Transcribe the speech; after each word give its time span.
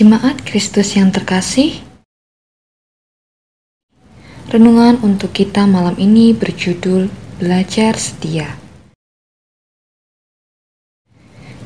Jemaat 0.00 0.48
Kristus 0.48 0.96
yang 0.96 1.12
terkasih, 1.12 1.76
renungan 4.48 4.96
untuk 5.04 5.28
kita 5.36 5.68
malam 5.68 5.92
ini 6.00 6.32
berjudul 6.32 7.12
Belajar 7.36 8.00
Setia. 8.00 8.48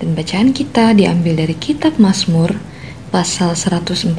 Dan 0.02 0.18
bacaan 0.18 0.50
kita 0.50 0.98
diambil 0.98 1.46
dari 1.46 1.54
kitab 1.54 2.02
Mazmur 2.02 2.58
pasal 3.14 3.54
145 3.54 4.18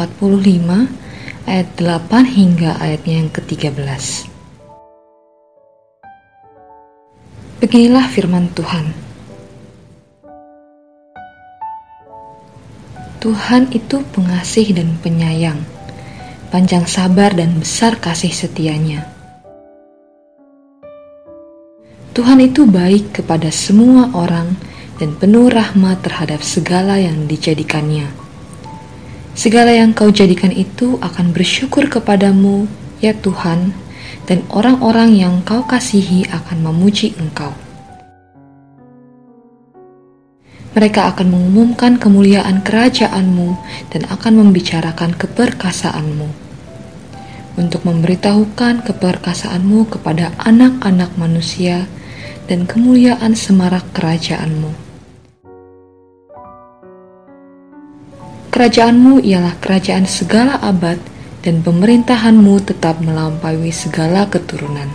ayat 1.43 1.67
8 1.75 2.39
hingga 2.39 2.79
ayatnya 2.79 3.19
yang 3.19 3.27
ke-13. 3.35 4.31
Beginilah 7.59 8.07
firman 8.15 8.47
Tuhan. 8.55 9.04
Tuhan 13.25 13.73
itu 13.73 14.05
pengasih 14.13 14.77
dan 14.77 15.01
penyayang, 15.01 15.57
panjang 16.53 16.85
sabar 16.85 17.33
dan 17.33 17.57
besar 17.57 17.97
kasih 17.97 18.29
setianya. 18.29 19.09
Tuhan 22.13 22.37
itu 22.37 22.69
baik 22.69 23.17
kepada 23.17 23.49
semua 23.49 24.13
orang 24.13 24.53
dan 25.01 25.17
penuh 25.17 25.49
rahmat 25.49 26.05
terhadap 26.05 26.45
segala 26.45 27.01
yang 27.01 27.25
dijadikannya. 27.25 28.05
Segala 29.33 29.73
yang 29.73 29.97
kau 29.97 30.13
jadikan 30.13 30.53
itu 30.53 31.01
akan 31.01 31.33
bersyukur 31.33 31.89
kepadamu, 31.89 32.69
ya 33.01 33.17
Tuhan, 33.17 33.73
dan 34.29 34.45
orang-orang 34.53 35.17
yang 35.17 35.41
kau 35.41 35.65
kasihi 35.65 36.29
akan 36.29 36.61
memuji 36.61 37.17
engkau. 37.17 37.64
Mereka 40.75 41.15
akan 41.15 41.31
mengumumkan 41.31 41.95
kemuliaan 41.95 42.59
kerajaanmu 42.59 43.55
dan 43.95 44.03
akan 44.11 44.43
membicarakan 44.43 45.15
keperkasaanmu. 45.15 46.27
Untuk 47.55 47.87
memberitahukan 47.87 48.83
keperkasaanmu 48.83 49.87
kepada 49.87 50.35
anak-anak 50.43 51.15
manusia 51.15 51.87
dan 52.51 52.67
kemuliaan 52.67 53.39
semarak 53.39 53.87
kerajaanmu. 53.95 54.75
Kerajaanmu 58.51 59.23
ialah 59.23 59.55
kerajaan 59.63 60.03
segala 60.03 60.59
abad 60.59 60.99
dan 61.39 61.63
pemerintahanmu 61.63 62.67
tetap 62.67 62.99
melampaui 62.99 63.71
segala 63.71 64.27
keturunan. 64.27 64.91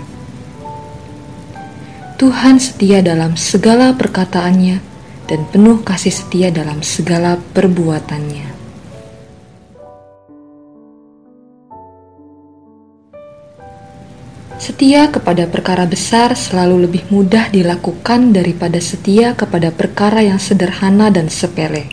Tuhan 2.21 2.61
setia 2.61 3.01
dalam 3.01 3.33
segala 3.41 3.97
perkataannya 3.97 4.90
dan 5.31 5.47
penuh 5.47 5.79
kasih 5.87 6.11
setia 6.11 6.51
dalam 6.51 6.83
segala 6.83 7.39
perbuatannya. 7.55 8.59
Setia 14.61 15.09
kepada 15.09 15.49
perkara 15.49 15.89
besar 15.89 16.37
selalu 16.37 16.85
lebih 16.85 17.09
mudah 17.09 17.49
dilakukan 17.49 18.35
daripada 18.35 18.77
setia 18.83 19.33
kepada 19.33 19.73
perkara 19.73 20.21
yang 20.21 20.37
sederhana 20.37 21.09
dan 21.09 21.33
sepele. 21.33 21.89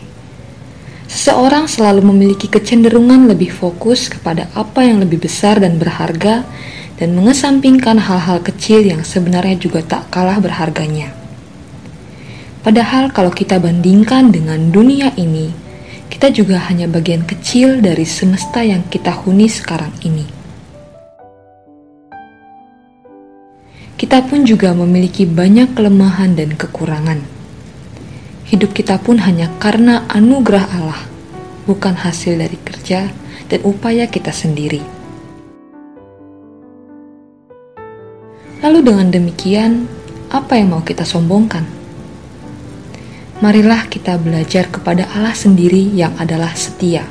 Seseorang 1.08 1.64
selalu 1.64 2.12
memiliki 2.12 2.44
kecenderungan 2.44 3.24
lebih 3.24 3.48
fokus 3.48 4.12
kepada 4.12 4.52
apa 4.52 4.84
yang 4.84 5.00
lebih 5.00 5.24
besar 5.24 5.56
dan 5.56 5.80
berharga, 5.80 6.44
dan 7.00 7.14
mengesampingkan 7.16 7.96
hal-hal 7.96 8.42
kecil 8.44 8.84
yang 8.84 9.00
sebenarnya 9.00 9.56
juga 9.56 9.80
tak 9.80 10.12
kalah 10.12 10.36
berharganya. 10.36 11.17
Padahal 12.68 13.08
kalau 13.08 13.32
kita 13.32 13.56
bandingkan 13.56 14.28
dengan 14.28 14.68
dunia 14.68 15.16
ini, 15.16 15.48
kita 16.12 16.28
juga 16.28 16.60
hanya 16.68 16.84
bagian 16.84 17.24
kecil 17.24 17.80
dari 17.80 18.04
semesta 18.04 18.60
yang 18.60 18.84
kita 18.92 19.08
huni 19.08 19.48
sekarang 19.48 19.88
ini. 20.04 20.28
Kita 23.96 24.20
pun 24.20 24.44
juga 24.44 24.76
memiliki 24.76 25.24
banyak 25.24 25.72
kelemahan 25.72 26.36
dan 26.36 26.52
kekurangan. 26.60 27.24
Hidup 28.52 28.76
kita 28.76 29.00
pun 29.00 29.16
hanya 29.24 29.48
karena 29.56 30.04
anugerah 30.12 30.68
Allah, 30.68 31.00
bukan 31.64 31.96
hasil 31.96 32.36
dari 32.36 32.60
kerja 32.68 33.08
dan 33.48 33.64
upaya 33.64 34.04
kita 34.04 34.28
sendiri. 34.28 34.84
Lalu 38.60 38.92
dengan 38.92 39.08
demikian, 39.08 39.88
apa 40.28 40.60
yang 40.60 40.76
mau 40.76 40.84
kita 40.84 41.08
sombongkan? 41.08 41.77
Marilah 43.38 43.86
kita 43.86 44.18
belajar 44.18 44.66
kepada 44.66 45.06
Allah 45.14 45.34
sendiri 45.34 45.94
yang 45.94 46.14
adalah 46.18 46.50
setia. 46.58 47.06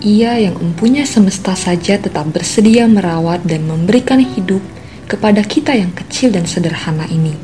Ia 0.00 0.40
yang 0.40 0.56
mempunyai 0.56 1.04
semesta 1.06 1.52
saja 1.54 2.00
tetap 2.00 2.26
bersedia 2.32 2.88
merawat 2.88 3.44
dan 3.44 3.68
memberikan 3.68 4.18
hidup 4.18 4.64
kepada 5.06 5.44
kita 5.44 5.76
yang 5.76 5.92
kecil 5.92 6.32
dan 6.34 6.48
sederhana 6.48 7.04
ini. 7.12 7.36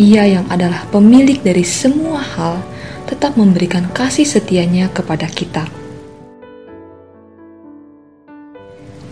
Ia 0.00 0.40
yang 0.40 0.46
adalah 0.48 0.88
pemilik 0.88 1.36
dari 1.44 1.62
semua 1.68 2.24
hal 2.24 2.64
tetap 3.04 3.36
memberikan 3.36 3.92
kasih 3.92 4.24
setianya 4.24 4.88
kepada 4.88 5.28
kita. 5.28 5.68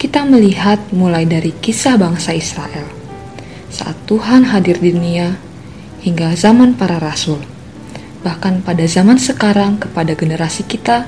Kita 0.01 0.25
melihat 0.25 0.81
mulai 0.97 1.29
dari 1.29 1.53
kisah 1.53 2.01
bangsa 2.01 2.33
Israel. 2.33 2.89
Saat 3.69 4.09
Tuhan 4.09 4.49
hadir 4.49 4.81
di 4.81 4.97
dunia, 4.97 5.37
hingga 6.01 6.33
zaman 6.33 6.73
para 6.75 6.97
rasul, 6.97 7.41
bahkan 8.25 8.65
pada 8.65 8.85
zaman 8.89 9.21
sekarang 9.21 9.77
kepada 9.77 10.17
generasi 10.17 10.65
kita 10.65 11.05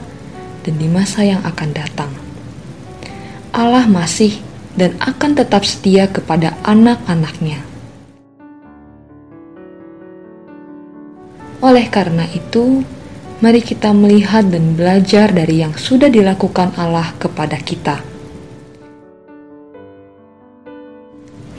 dan 0.62 0.75
di 0.76 0.88
masa 0.88 1.25
yang 1.25 1.41
akan 1.42 1.70
datang. 1.72 2.12
Allah 3.52 3.88
masih 3.88 4.41
dan 4.76 4.97
akan 5.00 5.36
tetap 5.36 5.64
setia 5.64 6.08
kepada 6.08 6.56
anak-anaknya. 6.64 7.60
Oleh 11.62 11.86
karena 11.88 12.26
itu, 12.32 12.82
mari 13.41 13.62
kita 13.64 13.94
melihat 13.97 14.44
dan 14.50 14.76
belajar 14.76 15.31
dari 15.31 15.62
yang 15.62 15.72
sudah 15.78 16.10
dilakukan 16.10 16.75
Allah 16.76 17.14
kepada 17.16 17.56
kita 17.56 18.12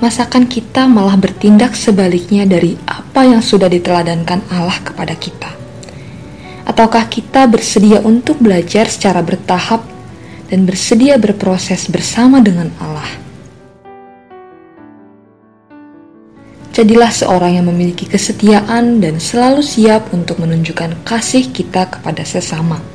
masakan 0.03 0.51
kita 0.51 0.83
malah 0.83 1.15
bertindak 1.15 1.79
sebaliknya 1.79 2.43
dari 2.43 2.75
apa 2.83 3.23
yang 3.23 3.39
sudah 3.39 3.71
diteladankan 3.71 4.43
Allah 4.51 4.75
kepada 4.83 5.15
kita? 5.15 5.47
Ataukah 6.67 7.07
kita 7.07 7.47
bersedia 7.47 8.03
untuk 8.03 8.43
belajar 8.43 8.91
secara 8.91 9.23
bertahap 9.23 9.79
dan 10.51 10.67
bersedia 10.67 11.15
berproses 11.15 11.87
bersama 11.87 12.43
dengan 12.43 12.67
Allah? 12.83 13.07
Jadilah 16.75 17.13
seorang 17.13 17.63
yang 17.63 17.71
memiliki 17.71 18.03
kesetiaan 18.03 18.99
dan 18.99 19.23
selalu 19.23 19.63
siap 19.63 20.11
untuk 20.11 20.43
menunjukkan 20.43 21.07
kasih 21.07 21.47
kita 21.55 21.87
kepada 21.87 22.27
sesama. 22.27 22.92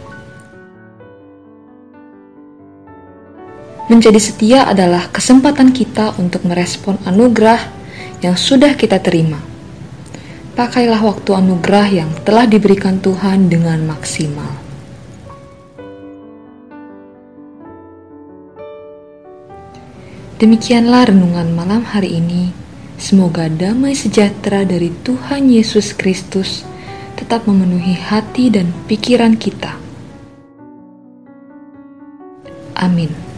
Menjadi 3.88 4.20
setia 4.20 4.68
adalah 4.68 5.08
kesempatan 5.08 5.72
kita 5.72 6.12
untuk 6.20 6.44
merespon 6.44 7.00
anugerah 7.08 7.72
yang 8.20 8.36
sudah 8.36 8.76
kita 8.76 9.00
terima. 9.00 9.40
Pakailah 10.52 11.00
waktu 11.00 11.32
anugerah 11.32 11.88
yang 11.88 12.10
telah 12.20 12.44
diberikan 12.44 13.00
Tuhan 13.00 13.48
dengan 13.48 13.80
maksimal. 13.88 14.60
Demikianlah 20.36 21.08
renungan 21.08 21.48
malam 21.56 21.80
hari 21.88 22.20
ini. 22.20 22.52
Semoga 23.00 23.48
damai 23.48 23.96
sejahtera 23.96 24.68
dari 24.68 24.92
Tuhan 25.00 25.48
Yesus 25.48 25.96
Kristus 25.96 26.60
tetap 27.16 27.48
memenuhi 27.48 27.96
hati 27.96 28.52
dan 28.52 28.68
pikiran 28.84 29.40
kita. 29.40 29.80
Amin. 32.76 33.37